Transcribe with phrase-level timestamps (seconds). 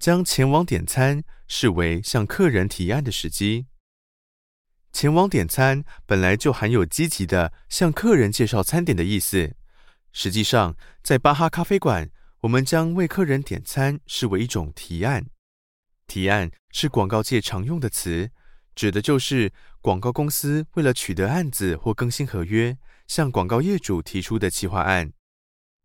[0.00, 3.66] 将前往点餐视为向客人提案的时机。
[4.92, 9.54] 前往点餐本来就含有积极的向客人介绍餐点的意思。
[10.10, 12.10] 实际上，在巴哈咖啡馆，
[12.40, 15.26] 我们将为客人点餐视为一种提案。
[16.06, 18.30] 提案是广告界常用的词，
[18.74, 22.76] 指的就是广告公司为了取得案子或更新合约，
[23.06, 25.12] 向广告业主提出的企划案。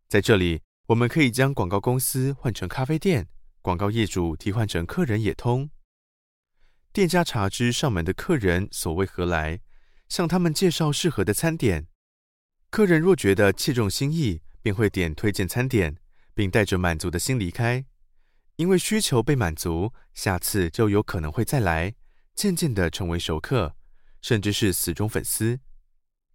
[0.08, 3.28] 在这里，我们可以将广告公司换成咖啡店，
[3.66, 5.72] 广告业主替换成客人也通。
[6.94, 9.60] 店家查知上门的客人所谓何来，
[10.08, 11.88] 向他们介绍适合的餐点。
[12.70, 15.98] 客人若觉得切中心意，便会点推荐餐点，
[16.36, 17.84] 并带着满足的心离开。
[18.58, 21.96] 因为需求被满足，下次就有可能会再来，
[22.36, 23.76] 渐渐的成为熟客，
[24.22, 25.60] 甚至是死忠粉丝。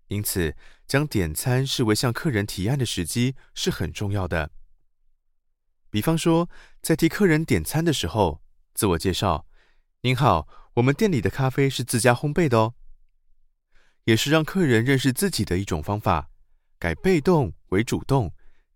[0.08, 0.56] 因此，
[0.88, 4.50] 将点餐视为向客人提案的时机是很重要的。
[5.90, 6.48] 比方说，
[6.80, 8.42] 在替客人点餐的时候，
[8.74, 9.46] 自我介绍。
[10.02, 12.74] 您好，我们店里的咖啡是自家烘焙的哦，
[14.04, 16.30] 也是让客人认识自己的一种方法。
[16.78, 18.32] 改被动为主动，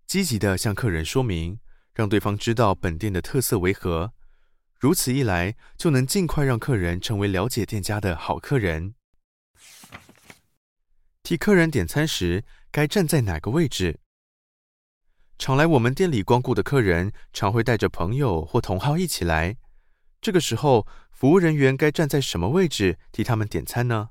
[0.06, 1.60] 积极的向客人说明，
[1.94, 4.12] 让对方知道本店的特色为何。
[4.78, 8.94] 如此一来，就能尽快让客人成为了解店家的好客人。
[11.22, 14.00] 替客人点餐时，该站在哪个位置？
[15.38, 19.56] 常来我们店里光顾的客人，常会带着朋友或同好一起来，
[20.20, 20.86] 这个时候。
[21.14, 24.10] 服务人员该站在什么位置替他们点餐呢？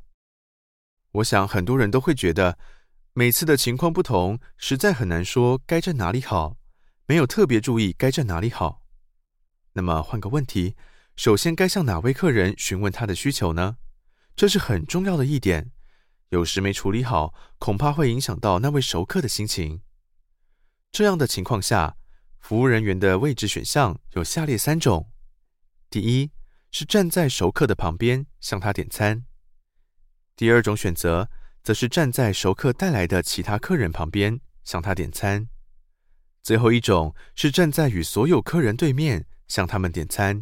[1.11, 2.57] 我想很多人都会觉得，
[3.11, 6.55] 每次的情况不同，实在很难说该站哪里好，
[7.05, 8.81] 没有特别注意该站哪里好。
[9.73, 10.75] 那么换个问题，
[11.17, 13.75] 首先该向哪位客人询问他的需求呢？
[14.33, 15.71] 这是很重要的一点，
[16.29, 19.81] 有时没处理好，恐怕会影响到那位熟客的心情。
[20.93, 21.97] 这样的情况下，
[22.39, 25.11] 服务人员的位置选项有下列三种：
[25.89, 26.31] 第一。
[26.75, 29.25] 是站在熟客的旁边向他点餐。
[30.35, 31.29] 第二种选择
[31.61, 35.47] 则是站在熟客带来的其他客人旁边向他点餐。
[36.41, 40.41] 最后一种是站在与所有客人对面向他们点餐。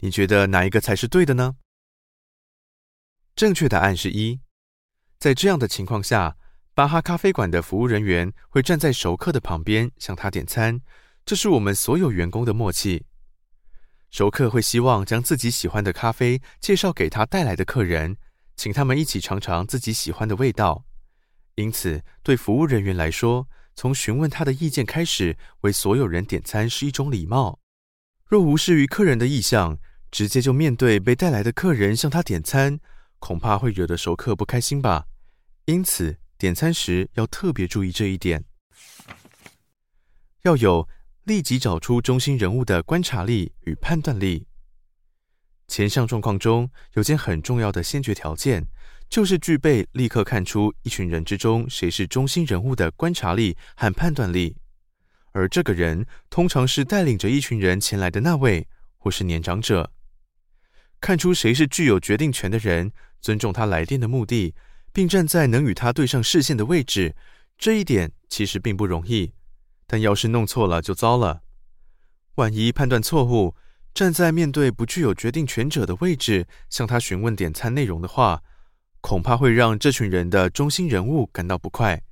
[0.00, 1.56] 你觉得哪一个才是对的呢？
[3.34, 4.40] 正确答案是一。
[5.18, 6.36] 在这样的情况下，
[6.80, 10.80] 巴哈咖啡馆的服务人员会站在熟客的旁边向他点餐，
[11.26, 13.04] 这是我们所有员工的默契。
[14.08, 18.16] 熟客会希望将自己喜欢的咖啡介绍给他带来的客人，
[18.56, 20.86] 请他们一起尝尝自己喜欢的味道。
[21.56, 27.58] 因此，对服务人员来说，从询问他的意见开始，为所有人点餐是一种礼貌。
[28.24, 29.76] 若无视于客人的意向，
[30.10, 32.80] 直接就面对被带来的客人向他点餐，
[33.18, 35.04] 恐怕会惹得熟客不开心吧。
[35.66, 38.42] 因此，点餐时要特别注意这一点，
[40.42, 40.88] 要有。
[41.24, 44.46] 立即找出中心人物的观察力与判断力。
[45.68, 48.66] 前项状况中有件很重要的先决条件，
[49.08, 54.56] 就是具备立刻看出一群人之中谁是中心人物的观察力和判断力。
[55.32, 59.92] 而这个人通常是带领着一群人前来的那位，或是年长者。
[61.00, 62.90] 看出谁是具有决定权的人，
[63.20, 64.54] 尊重他来电的目的，
[64.92, 67.14] 并站在能与他对上视线的位置，
[67.56, 69.32] 这一点其实并不容易。
[69.86, 71.42] 但要是弄错了就糟了，
[72.36, 73.56] 万一判断错误，
[73.92, 78.42] 站在面对不具有决定权者的位置向他询问点餐内容的话，
[79.00, 82.02] 恐怕会让这群人的中心人物感到不快。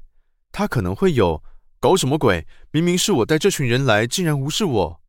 [0.50, 1.42] 他可能会有
[1.78, 2.46] “搞什么鬼？
[2.72, 5.00] 明明是我带这群人来，竟然无视我！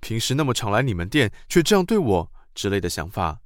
[0.00, 3.40] 平时那么常来你们店，却这样对我”之类的想法。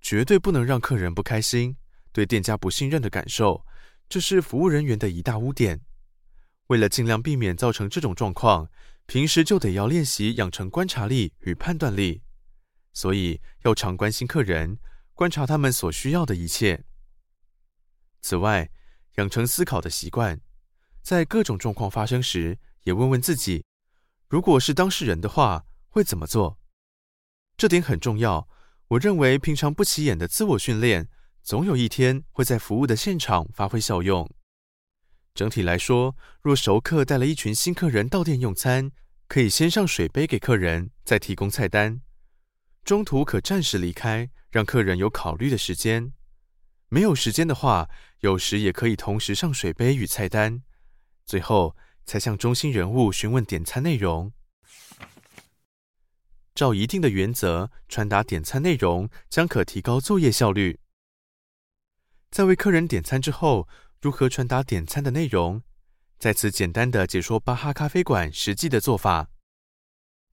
[0.00, 1.76] 绝对不能让客人不开心，
[2.12, 3.66] 对店家不信任的感受，
[4.08, 5.80] 这是服务人员的一大污点。
[6.68, 8.70] 为了尽量避免造成这种状况，
[9.06, 12.22] 平时就得要练习养成观察力与判断力，
[12.92, 14.78] 所以要常关心客人，
[15.14, 16.84] 观察他们所需要的一切。
[18.20, 18.70] 此外，
[19.16, 20.40] 养成思考的习惯，
[21.02, 23.64] 在各种状况发生时，也问问自己：
[24.28, 26.58] 如果是当事人的话，会怎么做？
[27.56, 28.48] 这点很重要。
[28.88, 31.08] 我认为，平常不起眼的自我训练，
[31.42, 34.30] 总有一天会在服务的现场发挥效用。
[35.34, 38.92] 整体来说，若熟客带了一群新客人到店用餐，
[39.26, 42.00] 可以先上水杯给客人，再提供菜单。
[42.84, 46.12] 中途可暂时离开，让客人有考虑的时间。
[46.88, 47.88] 没有时间的话，
[48.20, 50.62] 有时也可以同时上水杯与菜单，
[51.24, 51.74] 最后
[52.04, 54.32] 才向中心人物询问点餐内容。
[56.54, 60.78] 照一定的原则传达点餐内容，将可提高作业效率。
[62.32, 63.68] 在为客人点餐之后。
[64.00, 65.62] 如何传达点餐的内容？
[66.18, 69.28] 在此简单的解说巴哈咖啡馆实际的做法。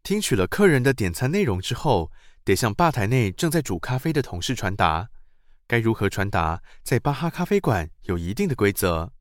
[0.01, 2.11] 听取了客人的点餐内容之后，
[2.43, 5.09] 得向吧台内正在煮咖啡的同事传达。
[5.67, 9.11] 该如何传达，在巴哈咖啡馆有一定的规则：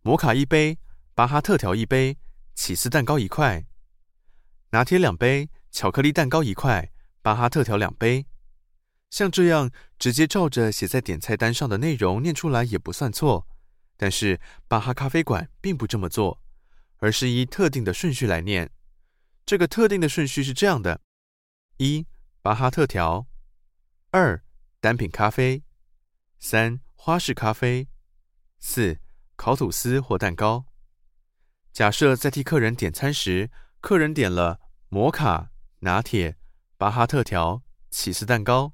[0.00, 0.78] 摩卡一杯，
[1.14, 2.16] 巴哈特调一杯，
[2.54, 3.66] 起司蛋糕一块，
[4.70, 6.90] 拿铁两杯，巧克力蛋糕一块，
[7.20, 8.24] 巴哈特调两杯。
[9.14, 13.46] 像这样直接照着写在点菜单上的内容念出来也不算错。
[13.96, 16.42] 但是巴哈咖啡馆并不这么做，
[16.96, 18.72] 而是依特定的顺序来念。
[19.46, 21.00] 这个特定的顺序是这样的：
[21.76, 22.08] 一、
[22.42, 23.28] 巴哈特调；
[24.10, 24.42] 二、
[24.80, 25.62] 单品咖啡；
[26.40, 27.86] 三、花式咖啡；
[28.58, 28.98] 四、
[29.36, 30.64] 烤吐司或蛋糕。
[31.72, 34.58] 假设在替客人点餐时，客人点了
[34.88, 36.36] 摩卡、拿铁、
[36.76, 37.62] 巴哈特调、
[37.92, 38.72] 起司蛋糕，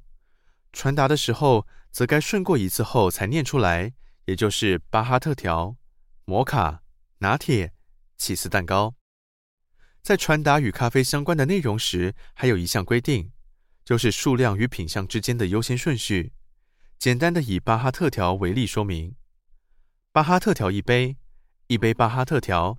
[0.73, 3.93] 传达的时候则该顺过一次后才念出来。
[4.27, 5.77] 也就是巴哈特条、
[6.25, 6.83] 摩卡、
[7.19, 7.73] 拿铁、
[8.17, 8.95] 起司蛋糕，
[10.03, 13.33] 在传达与咖啡相关的内容时，还有一项规定，
[13.85, 16.33] 就是数量与品相之间的优先顺序。
[16.97, 19.17] 简单的以巴哈特条为例说明：
[20.13, 21.17] 巴哈特条一杯，
[21.67, 22.79] 一杯巴哈特条。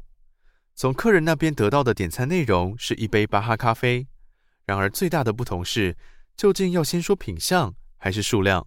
[0.74, 4.08] 从客人那边得到的点餐内容是一杯巴哈咖啡，
[4.66, 5.98] 然而最大的不同是，
[6.42, 8.66] 究竟要先说品相还是数量？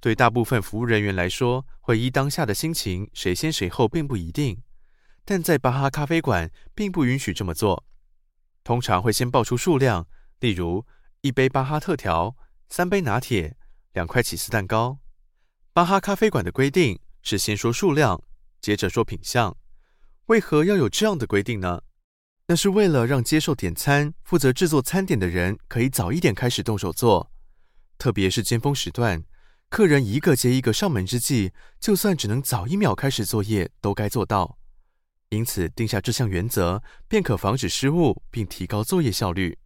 [0.00, 4.62] 对大部分服务人员来说，会依当下的心情，谁先谁后并不一定。
[5.22, 7.84] 但在巴哈咖啡馆，并不允许这么做。
[8.64, 10.08] 通常会先报出数量，
[10.40, 10.86] 例如
[11.20, 12.34] 一杯巴哈特调、
[12.70, 13.58] 三杯拿铁、
[13.92, 14.98] 两块起司蛋糕。
[15.74, 18.22] 巴哈咖啡馆的规定是先说数量，
[18.62, 19.54] 接着说品相。
[20.28, 21.82] 为何要有这样的规定呢？
[22.48, 27.32] 那是为了让接受点餐、负责制作餐点的人可以早一点开始动手做，
[27.98, 29.24] 特别是尖峰时段。
[29.68, 31.50] 客人一个接一个上门之际，
[31.80, 34.58] 就算只能早一秒开始作业，都该做到。
[35.30, 39.58] 因此，定下这项原则，便可防止失误，并提高作业效率。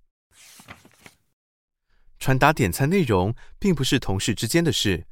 [2.18, 5.06] 传达点餐内容，并不是同事之间的事，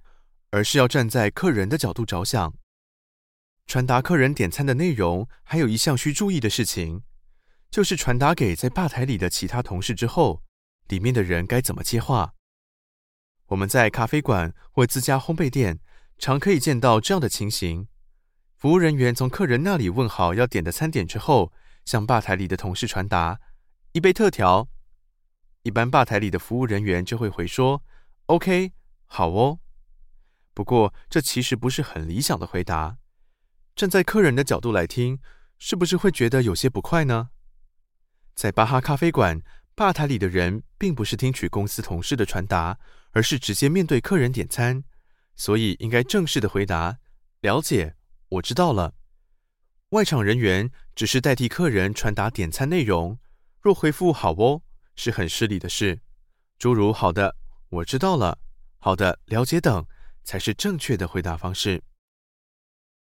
[0.50, 2.54] 而是要站在客人的角度着想。
[3.66, 7.02] 传达客人点餐的内容，还有一项需注意的事情，
[7.70, 10.42] 就是传达给在吧台里的其他同事之后，
[10.88, 12.34] 里面的人该怎么接话。
[13.48, 15.80] 我们在咖啡馆或自家烘焙店，
[16.18, 17.88] 常可以见到这样的情形：
[18.56, 21.52] 服务人员从客人那里问好要点的餐点之后，
[21.84, 23.40] 向吧台里的同事传达
[23.92, 24.68] 一杯特调。
[25.62, 27.82] 一般吧台里的服务人员就会回说
[28.26, 28.72] ：“OK，
[29.06, 29.60] 好哦。”
[30.54, 32.96] 不过这其实不是很理想的回答。
[33.76, 35.20] 站在客人的角度来听，
[35.58, 37.30] 是不是会觉得有些不快呢？
[38.38, 39.42] 在巴哈咖啡馆。
[39.74, 42.78] 吧台里的人并不是听取公司同事的传达，
[43.10, 44.84] 而是直接面对客人点餐，
[45.34, 46.98] 所以应该正式的回答
[47.42, 47.94] ：“了解，
[48.28, 48.94] 我知道了。”
[49.90, 53.18] 外场人员只是代替客人传达点餐内容，
[53.60, 54.62] 若回复“好哦”，
[54.94, 56.00] 是很失礼的事。
[56.58, 57.36] 诸如“好的，
[57.68, 58.38] 我知道了
[58.78, 59.86] ”“好的，了解”等，
[60.24, 61.82] 才是正确的回答方式。